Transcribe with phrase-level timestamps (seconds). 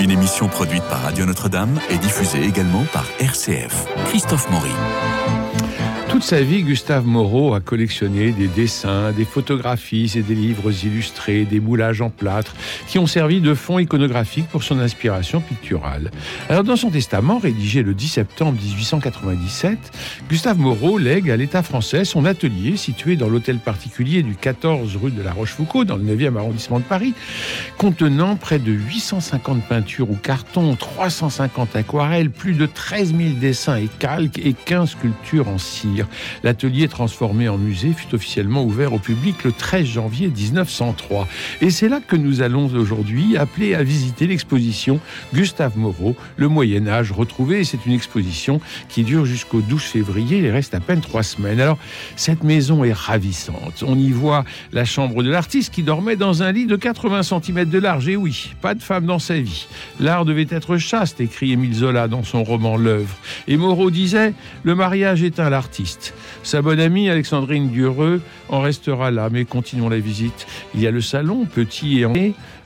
[0.00, 3.84] Une émission produite par Radio Notre-Dame et diffusée également par RCF.
[4.06, 4.70] Christophe Maury.
[6.18, 11.44] Toute sa vie, Gustave Moreau a collectionné des dessins, des photographies et des livres illustrés,
[11.44, 12.56] des moulages en plâtre,
[12.88, 16.10] qui ont servi de fond iconographique pour son inspiration picturale.
[16.48, 19.78] Alors, dans son testament, rédigé le 10 septembre 1897,
[20.28, 25.12] Gustave Moreau lègue à l'État français son atelier situé dans l'hôtel particulier du 14 rue
[25.12, 27.14] de la Rochefoucauld, dans le 9e arrondissement de Paris,
[27.76, 33.88] contenant près de 850 peintures ou cartons, 350 aquarelles, plus de 13 000 dessins et
[34.00, 36.07] calques et 15 sculptures en cire.
[36.42, 41.28] L'atelier transformé en musée fut officiellement ouvert au public le 13 janvier 1903.
[41.60, 45.00] Et c'est là que nous allons aujourd'hui appeler à visiter l'exposition
[45.34, 47.64] Gustave Moreau, le Moyen Âge retrouvé.
[47.64, 50.38] C'est une exposition qui dure jusqu'au 12 février.
[50.38, 51.60] Il reste à peine trois semaines.
[51.60, 51.78] Alors,
[52.16, 53.84] cette maison est ravissante.
[53.86, 57.64] On y voit la chambre de l'artiste qui dormait dans un lit de 80 cm
[57.64, 58.08] de large.
[58.08, 59.66] Et oui, pas de femme dans sa vie.
[60.00, 63.16] L'art devait être chaste, écrit Émile Zola dans son roman L'œuvre.
[63.46, 65.97] Et Moreau disait, le mariage éteint l'artiste.
[66.42, 70.46] Sa bonne amie Alexandrine Dureux en restera là, mais continuons la visite.
[70.74, 72.12] Il y a le salon, petit et en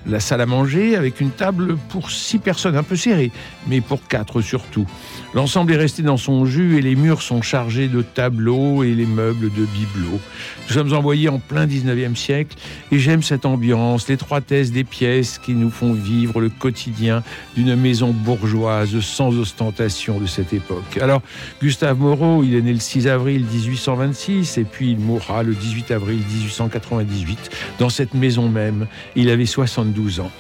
[0.07, 3.31] la salle à manger avec une table pour six personnes, un peu serrée,
[3.69, 4.87] mais pour quatre surtout.
[5.35, 9.07] L'ensemble est resté dans son jus et les murs sont chargés de tableaux et les
[9.07, 10.21] meubles de bibelots.
[10.69, 12.59] Nous sommes envoyés en plein 19e siècle
[12.91, 17.23] et j'aime cette ambiance, l'étroitesse des pièces qui nous font vivre le quotidien
[17.57, 20.99] d'une maison bourgeoise sans ostentation de cette époque.
[21.01, 21.23] Alors,
[21.63, 25.93] Gustave Moreau, il est né le 6 avril 1826 et puis il mourra le 18
[25.93, 28.87] avril 1898 dans cette maison même.
[29.17, 30.31] Il avait 72 ans.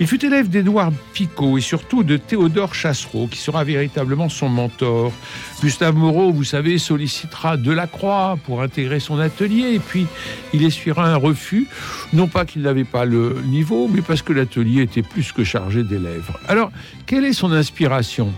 [0.00, 5.12] Il fut élève d'Édouard Picot et surtout de Théodore Chassereau qui sera véritablement son mentor.
[5.60, 10.06] Gustave Moreau, vous savez, sollicitera Delacroix pour intégrer son atelier et puis
[10.54, 11.66] il essuiera un refus,
[12.12, 15.82] non pas qu'il n'avait pas le niveau, mais parce que l'atelier était plus que chargé
[15.82, 16.30] d'élèves.
[16.46, 16.70] Alors,
[17.06, 18.32] quelle est son inspiration?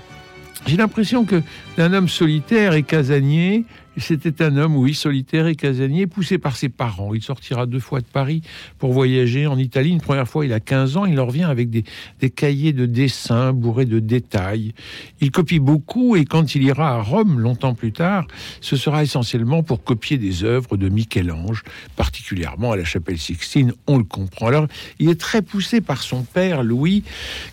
[0.66, 1.42] J'ai l'impression que
[1.76, 3.64] d'un homme solitaire et casanier,
[4.00, 7.14] c'était un homme, oui, solitaire et casanier, poussé par ses parents.
[7.14, 8.42] Il sortira deux fois de Paris
[8.78, 9.90] pour voyager en Italie.
[9.90, 11.04] Une première fois, il a 15 ans.
[11.04, 11.84] Il en revient avec des,
[12.20, 14.72] des cahiers de dessins bourrés de détails.
[15.20, 18.26] Il copie beaucoup et quand il ira à Rome, longtemps plus tard,
[18.60, 21.62] ce sera essentiellement pour copier des œuvres de Michel-Ange,
[21.96, 23.72] particulièrement à la chapelle Sixtine.
[23.86, 24.46] On le comprend.
[24.46, 24.66] Alors,
[24.98, 27.04] il est très poussé par son père, Louis,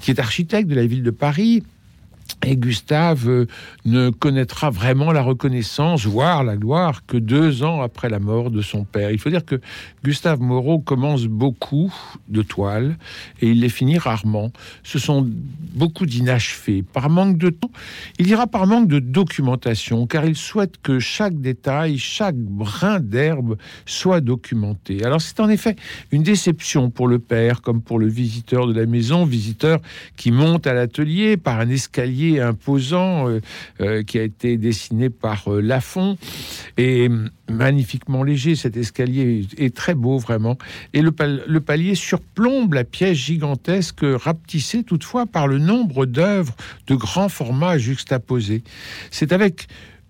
[0.01, 1.63] qui est architecte de la ville de Paris
[2.45, 3.47] et Gustave euh,
[3.85, 8.61] ne connaîtra vraiment la reconnaissance, voire la gloire, que deux ans après la mort de
[8.61, 9.11] son père.
[9.11, 9.59] Il faut dire que
[10.03, 11.93] Gustave Moreau commence beaucoup
[12.29, 12.97] de toiles
[13.41, 14.51] et il les finit rarement.
[14.83, 15.27] Ce sont
[15.73, 16.83] beaucoup d'inachevés.
[16.83, 17.71] Par manque de temps,
[18.19, 23.57] il ira par manque de documentation, car il souhaite que chaque détail, chaque brin d'herbe
[23.85, 25.03] soit documenté.
[25.03, 25.75] Alors c'est en effet
[26.11, 29.79] une déception pour le père comme pour le visiteur de la maison, visiteur
[30.15, 33.39] qui monte à l'atelier par un escalier imposant euh,
[33.81, 36.17] euh, qui a été dessiné par euh, Lafont
[36.77, 37.09] et
[37.49, 38.55] magnifiquement léger.
[38.55, 40.57] Cet escalier est très beau vraiment
[40.93, 46.55] et le, palier surplombe la pièce gigantesque rapetissée toutefois par le nombre d'œuvres
[46.87, 48.63] de grand format juxtaposées.
[49.11, 49.67] C'est avec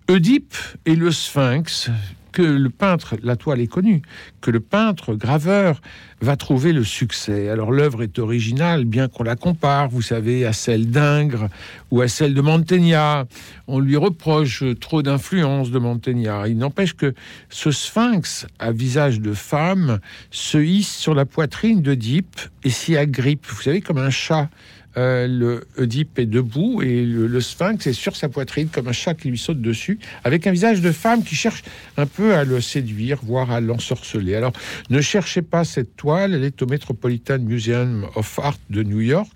[0.08, 0.54] Oedipe
[0.86, 1.90] et le Sphinx
[2.38, 4.00] que le peintre, la toile est connue,
[4.40, 5.80] que le peintre graveur
[6.20, 7.48] va trouver le succès.
[7.48, 11.48] Alors l'œuvre est originale, bien qu'on la compare, vous savez, à celle d'Ingres
[11.90, 13.26] ou à celle de Mantegna.
[13.66, 16.46] On lui reproche trop d'influence de Mantegna.
[16.46, 17.12] Il n'empêche que
[17.50, 19.98] ce sphinx à visage de femme
[20.30, 24.48] se hisse sur la poitrine d'Oedipe et s'y agrippe, vous savez, comme un chat.
[24.96, 29.14] Euh, le Oedipe est debout et le, sphinx est sur sa poitrine comme un chat
[29.14, 31.62] qui lui saute dessus, avec un visage de femme qui cherche
[31.96, 34.34] un peu à le séduire, voire à l'ensorceler.
[34.34, 34.52] Alors,
[34.90, 39.32] ne cherchez pas cette toile, elle est au Metropolitan Museum of Art de New York.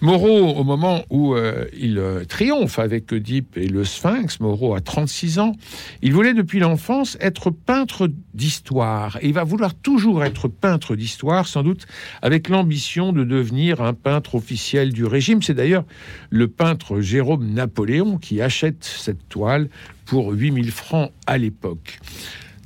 [0.00, 4.80] Moreau, au moment où euh, il euh, triomphe avec Oedipe et le sphinx, Moreau a
[4.80, 5.56] 36 ans,
[6.02, 9.18] il voulait depuis l'enfance être peintre d'histoire.
[9.22, 11.86] Et il va vouloir toujours être peintre d'histoire, sans doute
[12.20, 15.42] avec l'ambition de devenir un peintre officiel du régime.
[15.42, 15.84] C'est d'ailleurs
[16.30, 19.68] le peintre Jérôme Napoléon qui achète cette toile
[20.04, 22.00] pour 8000 francs à l'époque.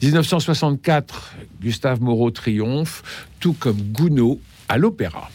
[0.02, 3.02] 1964, Gustave Moreau triomphe,
[3.40, 5.30] tout comme Gounod à l'opéra.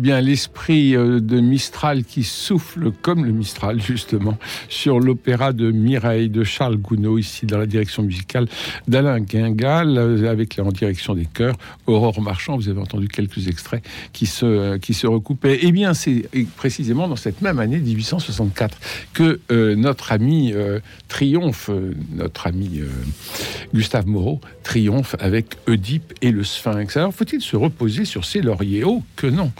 [0.00, 4.38] Bien l'esprit euh, de Mistral qui souffle comme le Mistral, justement,
[4.68, 8.46] sur l'opéra de Mireille de Charles Gounod, ici dans la direction musicale
[8.86, 12.56] d'Alain Guingal, euh, avec en direction des chœurs Aurore Marchand.
[12.56, 15.58] Vous avez entendu quelques extraits qui se, euh, qui se recoupaient.
[15.62, 18.78] Eh bien, c'est précisément dans cette même année, 1864,
[19.12, 19.40] que
[19.74, 20.52] notre ami
[21.08, 21.70] triomphe,
[22.14, 22.80] notre ami
[23.74, 26.96] Gustave Moreau triomphe avec Oedipe et le Sphinx.
[26.96, 28.84] Alors, faut-il se reposer sur ses lauriers?
[28.84, 29.52] Oh, que non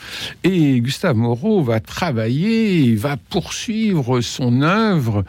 [0.45, 0.76] et
[1.14, 5.25] Moreau va travailler, il va poursuivre son œuvre.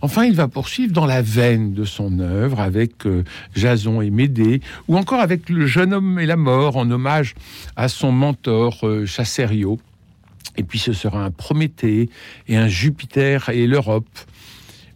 [0.00, 4.60] Enfin, il va poursuivre dans la veine de son œuvre avec euh, Jason et Médée,
[4.86, 7.34] ou encore avec Le jeune homme et la mort, en hommage
[7.74, 9.06] à son mentor euh.
[10.56, 12.10] Et puis ce sera un Prométhée
[12.48, 14.06] et un Jupiter et l'Europe.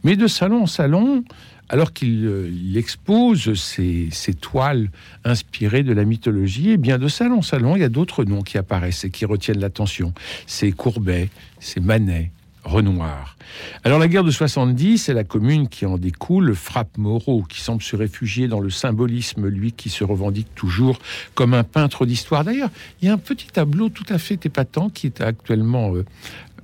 [0.04, 1.24] Mais de salon en salon,
[1.68, 4.10] alors qu'il euh, expose ses,
[4.40, 4.90] toiles
[5.24, 8.24] inspirées de la mythologie, et eh bien de salon en salon, il y a d'autres
[8.24, 10.12] noms qui apparaissent et qui retiennent l'attention.
[10.46, 11.28] C'est Courbet,
[11.60, 12.30] c'est Manet,
[12.64, 13.36] Renoir.
[13.84, 17.82] Alors la guerre de 70 et la commune qui en découle frappe Moreau, qui semble
[17.82, 20.98] se réfugier dans le symbolisme, lui qui se revendique toujours
[21.34, 22.44] comme un peintre d'histoire.
[22.44, 22.70] D'ailleurs,
[23.00, 26.04] il y a un petit tableau tout à fait épatant qui est actuellement euh,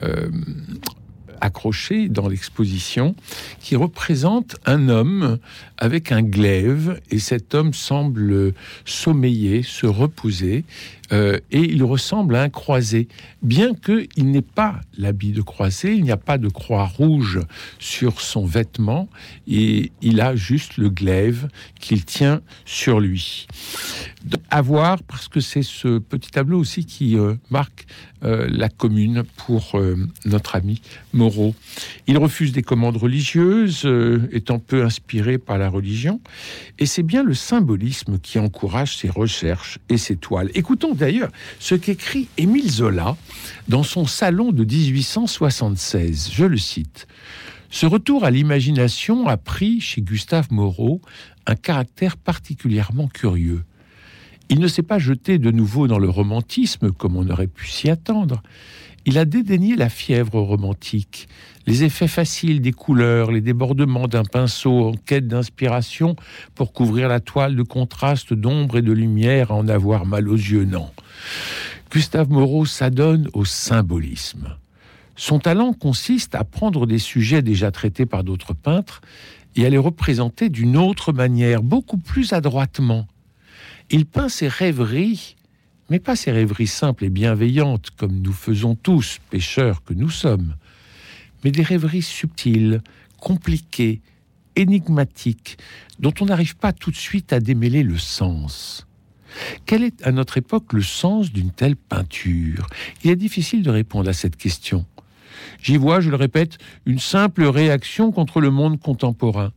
[0.03, 0.29] euh,
[1.41, 3.15] accroché dans l'exposition
[3.61, 5.39] qui représente un homme
[5.79, 10.65] avec un glaive et cet homme semble sommeiller, se reposer
[11.13, 13.09] euh, et il ressemble à un croisé,
[13.43, 17.41] bien qu'il n'ait pas l'habit de croisé, il n'y a pas de croix rouge
[17.79, 19.09] sur son vêtement
[19.47, 21.49] et il a juste le glaive
[21.81, 23.47] qu'il tient sur lui.
[24.51, 27.87] À voir parce que c'est ce petit tableau aussi qui euh, marque
[28.25, 29.79] euh, la commune pour
[30.25, 30.81] notre ami
[31.13, 31.55] Moreau.
[32.07, 33.87] Il refuse des commandes religieuses,
[34.33, 36.21] étant peu inspiré par la religion,
[36.79, 40.51] et c'est bien le symbolisme qui encourage ses recherches et ses toiles.
[40.55, 43.17] Écoutons d'ailleurs ce qu'écrit Émile Zola
[43.69, 46.31] dans son salon de 1876.
[46.33, 47.07] Je le cite.
[47.71, 51.01] Ce retour à l'imagination a pris chez Gustave Moreau
[51.47, 53.65] un caractère particulièrement curieux.
[54.49, 57.91] Il ne s'est pas jeté de nouveau dans le romantisme comme on aurait pu s'y
[57.91, 58.43] attendre.
[59.07, 61.29] Il a dédaigné la fièvre romantique,
[61.67, 66.17] les effets faciles des couleurs, les débordements d'un pinceau en quête d'inspiration
[66.55, 70.37] pour couvrir la toile de contraste d'ombre et de lumière à en avoir mal aux
[70.37, 70.89] yeux, non.
[71.91, 74.57] Gustave Moreau s'adonne au symbolisme.
[75.17, 79.01] Son talent consiste à prendre des sujets déjà traités par d'autres peintres
[79.55, 83.07] et à les représenter d'une autre manière, beaucoup plus adroitement.
[83.91, 85.37] Il peint ses rêveries
[85.91, 90.57] mais pas ces rêveries simples et bienveillantes comme nous faisons tous, pécheurs que nous sommes,
[91.43, 92.83] mais des rêveries subtiles,
[93.19, 94.01] compliquées,
[94.57, 95.59] énigmatiques,
[95.99, 98.87] dont on n'arrive pas tout de suite à démêler le sens.
[99.67, 102.67] Quel est à notre époque le sens d'une telle peinture?
[103.03, 104.87] Il est difficile de répondre à cette question.
[105.61, 109.53] J'y vois, je le répète, une simple réaction contre le monde contemporain.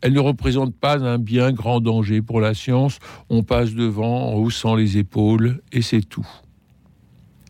[0.00, 2.98] Elle ne représente pas un bien grand danger pour la science.
[3.30, 6.26] On passe devant en haussant les épaules et c'est tout.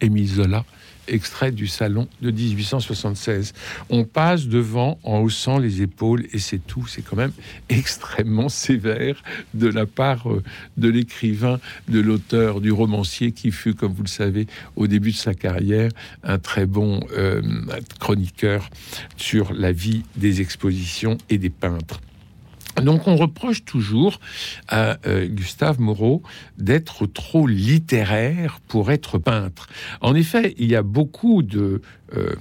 [0.00, 0.64] Émile Zola,
[1.08, 3.52] extrait du salon de 1876.
[3.90, 6.86] On passe devant en haussant les épaules et c'est tout.
[6.86, 7.32] C'est quand même
[7.68, 9.22] extrêmement sévère
[9.54, 10.42] de la part euh,
[10.76, 15.16] de l'écrivain, de l'auteur, du romancier qui fut, comme vous le savez, au début de
[15.16, 15.90] sa carrière,
[16.22, 17.42] un très bon euh,
[17.98, 18.70] chroniqueur
[19.16, 22.00] sur la vie des expositions et des peintres.
[22.80, 24.20] Donc on reproche toujours
[24.68, 26.22] à euh, Gustave Moreau
[26.58, 29.68] d'être trop littéraire pour être peintre.
[30.00, 31.82] En effet, il y a beaucoup de
[32.16, 32.34] euh,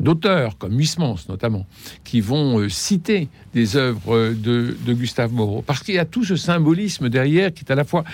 [0.00, 1.66] d'auteurs, comme Huysmans notamment,
[2.04, 6.36] qui vont euh, citer des œuvres de, Gustave Moreau, parce qu'il y a tout ce
[6.36, 8.04] symbolisme derrière qui est à la fois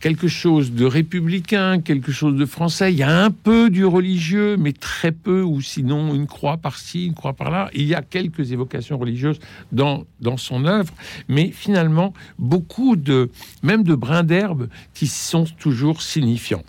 [0.00, 4.56] quelque chose de républicain, quelque chose de français, il y a un peu du religieux,
[4.56, 8.52] mais très peu, ou sinon une croix par-ci, une croix par-là, il y a quelques
[8.52, 9.38] évocations religieuses
[9.72, 10.92] dans, dans son œuvre,
[11.28, 13.30] mais finalement beaucoup de,
[13.62, 16.64] même de brins d'herbe qui sont toujours signifiants.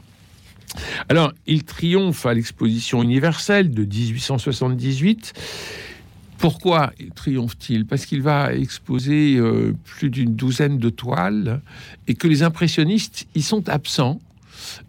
[1.10, 5.34] Alors, il triomphe à l'exposition universelle de 1878.
[6.38, 7.86] Pourquoi triomphe-t-il?
[7.86, 11.62] Parce qu'il va exposer euh, plus d'une douzaine de toiles
[12.08, 14.20] et que les impressionnistes y sont absents.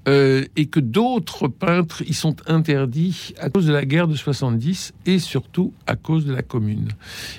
[0.07, 4.93] Euh, et que d'autres peintres y sont interdits à cause de la guerre de 70
[5.07, 6.89] et surtout à cause de la commune.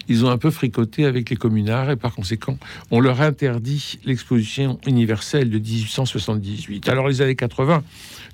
[0.07, 2.57] Ils ont un peu fricoté avec les communards et par conséquent,
[2.91, 6.89] on leur interdit l'exposition universelle de 1878.
[6.89, 7.83] Alors les années 80,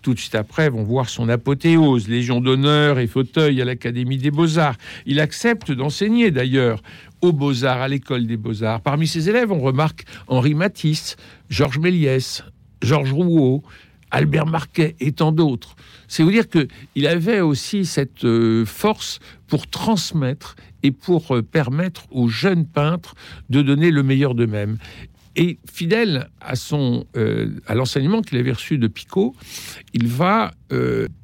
[0.01, 4.31] tout de suite après, vont voir son apothéose, Légion d'honneur et fauteuil à l'Académie des
[4.31, 4.75] beaux-arts.
[5.05, 6.81] Il accepte d'enseigner d'ailleurs
[7.21, 8.81] aux beaux-arts, à l'école des beaux-arts.
[8.81, 11.15] Parmi ses élèves, on remarque Henri Matisse,
[11.49, 12.43] Georges Méliès,
[12.81, 13.63] Georges Rouault,
[14.11, 15.75] Albert Marquet et tant d'autres.
[16.07, 22.03] C'est vous dire qu'il avait aussi cette euh, force pour transmettre et pour euh, permettre
[22.11, 23.15] aux jeunes peintres
[23.49, 24.77] de donner le meilleur d'eux-mêmes.
[25.35, 29.35] Et fidèle à son euh, à l'enseignement qu'il avait reçu de Picot,
[29.93, 30.51] il va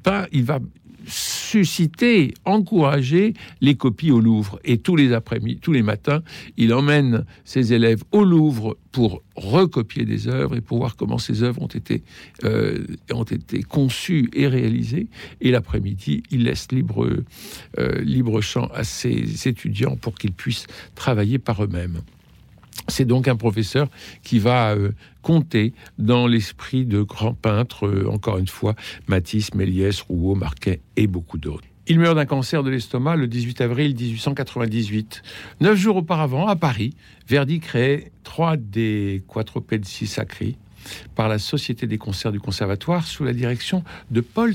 [0.02, 0.60] pas, il va
[1.08, 4.60] susciter, encourager les copies au Louvre.
[4.64, 6.22] Et tous les après-midi, tous les matins,
[6.56, 11.42] il emmène ses élèves au Louvre pour recopier des œuvres et pour voir comment ces
[11.42, 12.02] œuvres ont été,
[12.44, 15.08] euh, ont été conçues et réalisées.
[15.40, 17.06] Et l'après-midi, il laisse libre,
[17.78, 22.00] euh, libre champ à ses étudiants pour qu'ils puissent travailler par eux-mêmes.
[22.88, 23.88] C'est donc un professeur
[24.22, 24.92] qui va euh,
[25.22, 28.74] compter dans l'esprit de grands peintres, euh, encore une fois,
[29.06, 31.64] Matisse, Méliès, Rouault, Marquet et beaucoup d'autres.
[31.86, 35.22] Il meurt d'un cancer de l'estomac le 18 avril 1898.
[35.60, 36.94] Neuf jours auparavant, à Paris,
[37.26, 40.56] Verdi crée trois des quatropédies sacrés
[41.14, 44.54] par la Société des concerts du Conservatoire sous la direction de Paul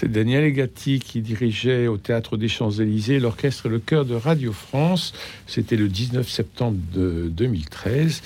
[0.00, 0.12] Taffanel.
[0.12, 5.12] Daniel Egati qui dirigeait au Théâtre des Champs-Élysées l'orchestre et le chœur de Radio France.
[5.46, 8.22] C'était le 19 septembre de 2013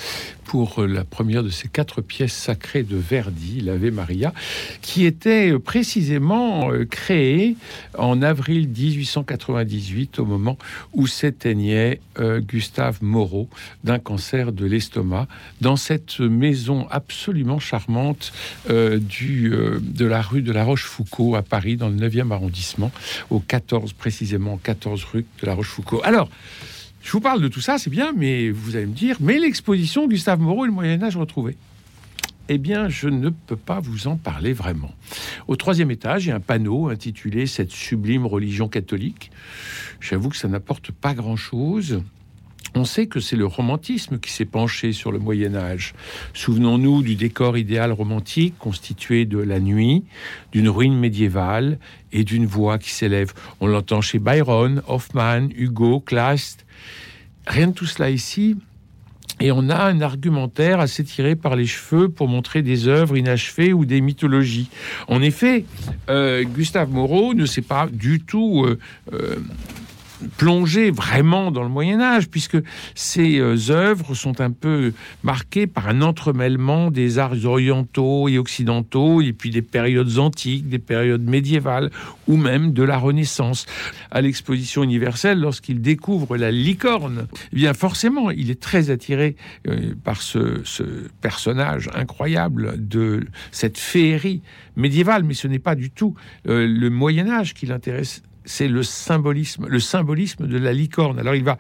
[0.51, 4.35] pour la première de ces quatre pièces sacrées de Verdi, l'Ave Maria,
[4.83, 7.57] qui était précisément euh, créée
[7.97, 10.59] en avril 1898, au moment
[10.93, 13.49] où s'éteignait euh, Gustave Moreau
[13.85, 15.29] d'un cancer de l'estomac,
[15.61, 18.33] dans cette maison absolument charmante
[18.71, 22.91] euh, de la rue de la Rochefoucauld à Paris, dans le 9e arrondissement,
[23.31, 26.01] au 14, précisément 14 rue de la Rochefoucauld.
[26.05, 26.29] Alors,
[27.03, 30.07] je vous parle de tout ça, c'est bien, mais vous allez me dire, mais l'exposition
[30.07, 31.57] Gustave Moreau et le Moyen Âge retrouvé.
[32.49, 34.93] eh bien, je ne peux pas vous en parler vraiment.
[35.47, 39.31] Au troisième étage, il y a un panneau intitulé Cette sublime religion catholique.
[40.01, 42.03] J'avoue que ça n'apporte pas grand-chose.
[42.75, 45.95] On sait que c'est le romantisme qui s'est penché sur le Moyen Âge.
[46.35, 50.05] Souvenons-nous du décor idéal romantique constitué de la nuit,
[50.53, 51.79] d'une ruine médiévale
[52.13, 53.33] et d'une voix qui s'élève.
[53.61, 56.65] On l'entend chez Byron, Hoffman, Hugo, Kleist.
[57.47, 58.57] Rien de tout cela ici.
[59.41, 63.73] Et on a un argumentaire assez tiré par les cheveux pour montrer des œuvres inachevées
[63.73, 64.69] ou des mythologies.
[65.09, 65.65] En effet,
[66.11, 68.79] euh, Gustave Moreau ne s'est pas du tout euh,
[69.15, 69.37] euh,
[70.37, 72.59] plonger vraiment dans le Moyen Âge, puisque
[72.95, 79.21] ces euh, œuvres sont un peu marquées par un entremêlement des arts orientaux et occidentaux,
[79.21, 81.91] et puis des périodes antiques, des périodes médiévales,
[82.27, 83.67] ou même de la Renaissance.
[84.11, 89.37] À l'exposition universelle, lorsqu'il découvre la licorne, eh bien forcément, il est très attiré
[89.69, 90.63] euh, par ce,
[91.21, 94.43] personnage incroyable de cette féerie
[94.77, 96.15] médiévale, mais ce n'est pas du tout
[96.49, 101.21] euh, le Moyen Âge qui l'intéresse c'est le symbolisme, le symbolisme de la licorne.
[101.21, 101.57] Alors il va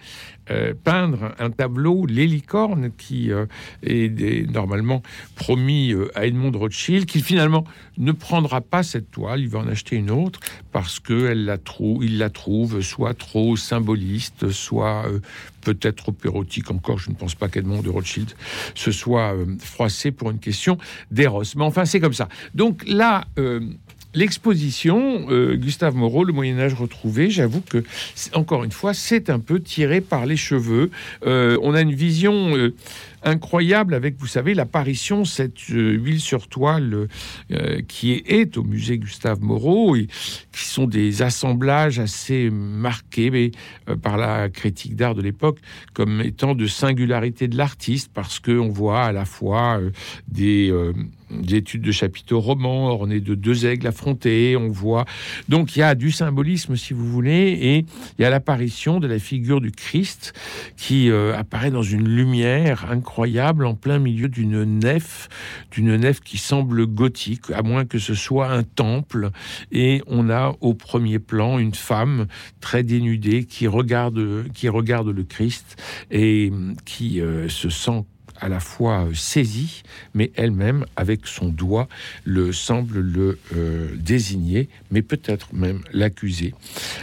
[0.51, 3.47] euh, peindre un tableau, les licornes, qui euh,
[3.85, 5.01] est normalement
[5.37, 7.65] promis euh, à Edmond de Rothschild, qui finalement
[7.97, 10.41] ne prendra pas cette toile, il va en acheter une autre
[10.73, 15.07] parce elle la trouve, il la trouve soit trop symboliste, soit
[15.61, 16.71] peut-être trop érotique.
[16.71, 18.33] Encore, je ne pense pas qu'Edmond de Rothschild
[18.75, 20.79] se soit froissé pour une question
[21.11, 21.43] d'Eros.
[21.57, 22.29] Mais enfin, c'est comme ça.
[22.55, 23.25] Donc là
[24.13, 27.85] L'exposition euh, Gustave Moreau, le Moyen Âge retrouvé, j'avoue que
[28.35, 30.91] encore une fois, c'est un peu tiré par les cheveux.
[31.25, 32.75] Euh, on a une vision euh,
[33.23, 37.07] incroyable avec, vous savez, l'apparition cette huile sur toile
[37.87, 40.09] qui est, au musée Gustave Moreau, et
[40.53, 43.51] qui sont des assemblages assez marqués mais,
[44.03, 45.59] par la critique d'art de l'époque
[45.93, 49.81] comme étant de singularité de l'artiste, parce qu'on voit à la fois
[50.29, 50.73] des
[51.31, 54.57] des études de chapiteaux romans ornés de deux aigles affrontés.
[54.57, 55.05] On voit
[55.49, 57.85] donc il y a du symbolisme si vous voulez et
[58.19, 60.33] il y a l'apparition de la figure du Christ
[60.77, 65.29] qui euh, apparaît dans une lumière incroyable en plein milieu d'une nef,
[65.71, 69.31] d'une nef qui semble gothique à moins que ce soit un temple
[69.73, 72.27] et on a au premier plan une femme
[72.61, 75.77] très dénudée qui regarde qui regarde le Christ
[76.11, 76.53] et
[76.85, 78.05] qui euh, se sent
[78.41, 79.83] à la fois euh, saisie,
[80.15, 81.89] mais elle-même, avec son doigt,
[82.25, 86.55] le semble le euh, désigner, mais peut-être même l'accuser.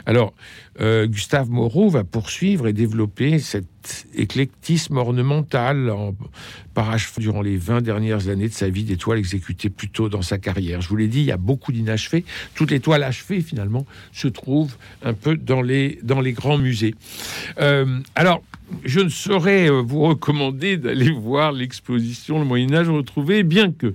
[0.05, 0.33] Alors,
[0.79, 3.39] euh, Gustave Moreau va poursuivre et développer
[4.15, 6.15] éclectisme ornemental en
[6.73, 10.21] parachevant durant les 20 dernières années de sa vie des toiles exécutées plus tôt dans
[10.21, 10.81] sa carrière.
[10.81, 12.23] Je vous l'ai dit, il y a beaucoup d'inachevés.
[12.55, 16.95] Toutes les toiles achevées, finalement, se trouvent un peu dans les, dans les grands musées.
[18.15, 18.43] alors,
[18.83, 23.93] je ne saurais euh, vous recommander d'aller voir l'exposition Le Moyen Âge retrouvé, bien que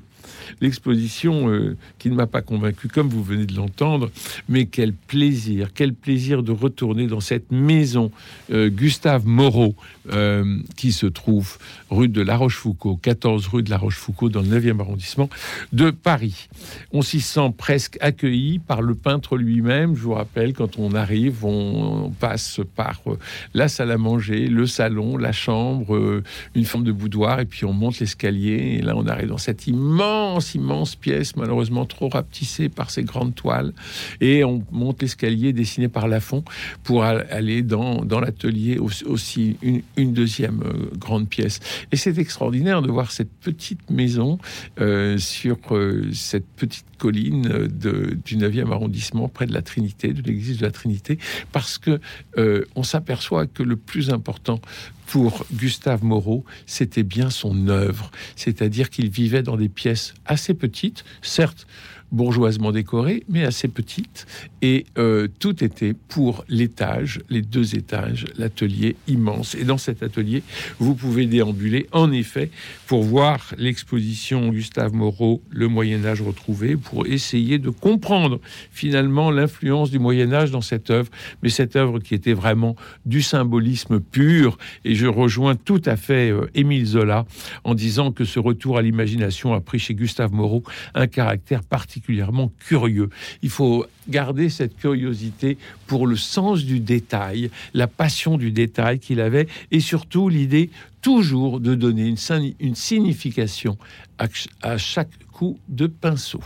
[0.61, 4.11] l'exposition euh, qui ne m'a pas convaincu, comme vous venez de l'entendre,
[4.49, 8.11] mais quel plaisir, quel plaisir de retourner dans cette maison
[8.51, 9.75] euh, Gustave Moreau,
[10.13, 11.59] euh, qui se trouve
[11.91, 15.29] rue de La Rochefoucauld, 14 rue de La Rochefoucauld, dans le 9e arrondissement
[15.73, 16.49] de Paris.
[16.93, 19.95] On s'y sent presque accueilli par le peintre lui-même.
[19.95, 23.01] Je vous rappelle, quand on arrive, on, passe par
[23.55, 26.23] la salle à manger, le salon, la chambre,
[26.55, 29.67] une forme de boudoir, et puis on monte l'escalier, et là on arrive dans cette
[29.67, 33.73] immense immense, pièce, malheureusement trop rapetissée par ces grandes toiles.
[34.21, 36.45] Et on monte l'escalier dessiné par Lafont
[36.85, 41.61] pour aller dans, dans l'atelier aussi, une, deuxième euh, grande pièce.
[41.91, 44.39] Et c'est extraordinaire de voir cette petite maison
[44.81, 50.23] euh, sur euh, cette petite colline de, du 9e arrondissement, près de la Trinité, de
[50.23, 51.19] l'église de la Trinité,
[51.51, 52.01] parce que
[52.77, 54.61] on s'aperçoit que le plus important
[55.13, 61.05] pour Gustave Moreau, c'était bien son œuvre, c'est-à-dire qu'il vivait dans des pièces assez petites,
[61.21, 61.67] certes
[62.13, 64.27] bourgeoisement décorée, mais assez petite.
[64.61, 69.55] Et euh, tout était pour l'étage, les deux étages, l'atelier immense.
[69.55, 70.43] Et dans cet atelier,
[70.79, 72.51] vous pouvez déambuler, en effet,
[72.87, 79.91] pour voir l'exposition Gustave Moreau, le Moyen Âge retrouvé, pour essayer de comprendre finalement l'influence
[79.91, 81.11] du Moyen Âge dans cette œuvre,
[81.43, 84.59] mais cette œuvre qui était vraiment du symbolisme pur.
[84.85, 87.25] Et je rejoins tout à fait euh, Émile Zola
[87.65, 90.63] en disant que ce retour à l'imagination a pris chez Gustave Moreau
[90.95, 92.02] un caractère particulier
[92.59, 93.11] curieux.
[93.43, 99.21] Il faut garder cette curiosité pour le sens du détail, la passion du détail qu'il
[99.21, 103.77] avait, et surtout l'idée toujours de donner une, une signification
[104.63, 106.41] à chaque coup de pinceau.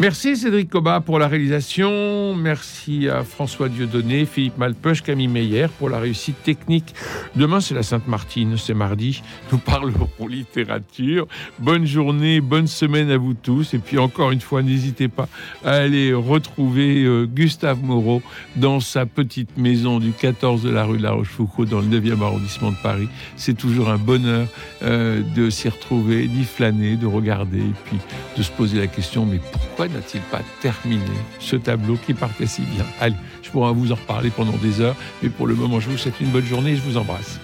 [0.00, 2.34] Merci Cédric Cobat pour la réalisation.
[2.34, 6.94] Merci à François Dieudonné, Philippe Malpeuch, Camille Meyer pour la réussite technique.
[7.36, 9.22] Demain, c'est la Sainte-Martine, c'est mardi.
[9.52, 11.28] Nous parlerons littérature.
[11.58, 13.74] Bonne journée, bonne semaine à vous tous.
[13.74, 15.28] Et puis encore une fois, n'hésitez pas
[15.66, 18.22] à aller retrouver euh, Gustave Moreau
[18.56, 22.70] dans sa petite maison du 14 de la rue la Rochefoucauld dans le 9e arrondissement
[22.70, 23.10] de Paris.
[23.36, 24.46] C'est toujours un bonheur
[24.82, 27.98] euh, de s'y retrouver, d'y flâner, de regarder et puis
[28.38, 31.04] de se poser la question mais pourquoi n'a-t-il pas terminé
[31.38, 32.84] ce tableau qui partait si bien?
[33.00, 35.98] Allez, je pourrais vous en reparler pendant des heures, mais pour le moment, je vous
[35.98, 37.40] souhaite une bonne journée et je vous embrasse.